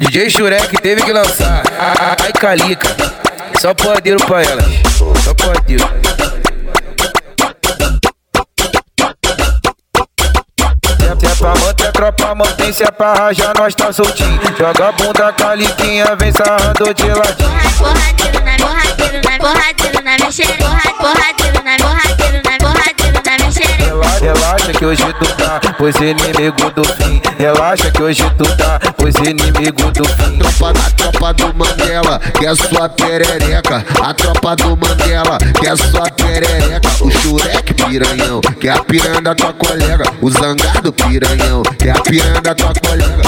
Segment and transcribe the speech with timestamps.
[0.00, 1.62] DJ Shurek teve que lançar.
[2.22, 2.88] Ai, calica.
[3.60, 4.64] Só podeiro pra elas.
[5.24, 5.84] Só podeiro.
[11.18, 14.40] Se é pra manter tropa, mantém se é pra rajar, nós tá soltinho.
[14.56, 17.50] Joga a bunda, caliquinha, vem sarrando de ladinho.
[17.78, 20.30] Porradeiro na porradeiro na porradeiro na minha
[24.88, 27.20] hoje tu tá, pois inimigo do fim.
[27.38, 30.38] Relaxa que hoje tu tá, pois inimigo do fim.
[30.38, 33.84] Tropa da tropa do Mandela, que é sua perereca.
[34.02, 36.88] A tropa do Mandela, que é sua perereca.
[37.00, 40.04] O Shurek piranhão, que é a piranha da tua colega.
[40.22, 43.22] O Zangado piranhão, que é a piranha da tua colega.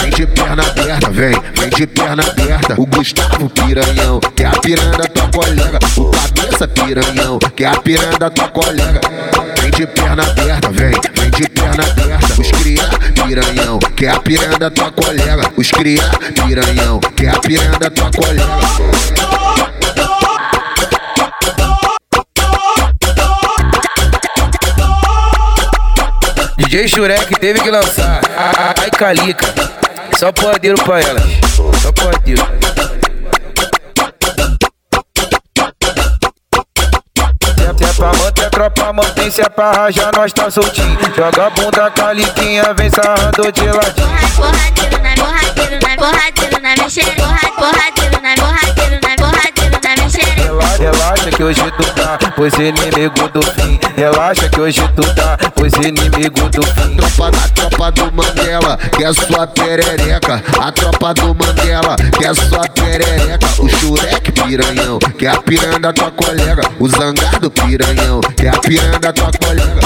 [0.00, 2.74] Vem de perna aberta, vem, vem de perna aberta.
[2.76, 5.78] O Gustavo piranhão, que é a piranha da tua colega.
[5.96, 9.00] O Cabeça piranhão, que é a piranha da tua colega.
[9.66, 12.40] Vem de perna aberta, vem, vem de perna aberta.
[12.40, 12.88] Os cria
[13.26, 15.50] piranhão, que é a piranha da tua colega.
[15.56, 16.04] Os cria
[16.46, 18.46] piranhão, que é a piranha da tua colega.
[26.58, 28.20] DJ Shurek teve que lançar.
[28.80, 29.52] Ai, calica.
[30.16, 31.24] Só podeiro pra elas.
[31.82, 32.65] Só podeiro.
[37.76, 40.98] Se é pra manter tropa, mantém se é pra rajar, nós tá soltinho.
[41.14, 44.16] Joga a bunda, caliquinha, vem sarrando de ladinho.
[44.36, 47.52] Porradeiro na porradeiro na porradeiro na xereca.
[47.56, 50.36] Porradeiro na porradeiro na porradeiro na xereca.
[50.78, 53.80] Relaxa que hoje tu tá, pois inimigo do fim.
[53.96, 56.96] Relaxa que hoje tu tá, pois inimigo do fim.
[56.96, 60.42] Tropa da tropa do Mandela, que é sua perereca.
[60.60, 63.46] A tropa do Mandela, que é sua perereca.
[63.58, 66.62] O Shurek piranhão, que é a piranha tua colega.
[66.78, 69.80] O Zangado piranhão, que é a piranha tua colega.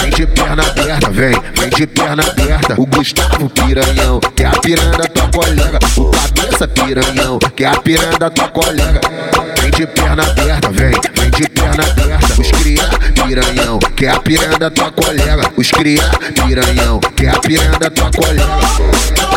[0.00, 2.74] Vem de perna aberta, vem, vem de perna aberta.
[2.78, 5.78] O Gustavo piranhão, que é a piranha tua colega.
[5.96, 9.00] O Cabeça piranhão, que é a piranha tua colega.
[9.60, 12.40] Vem de perna aberta, vem, vem de perna aberta.
[12.40, 12.88] Os cria
[13.26, 15.50] piranhão, que é a piranha tua colega.
[15.56, 16.08] Os cria
[16.46, 19.35] piranhão, que é a piranha tua colega.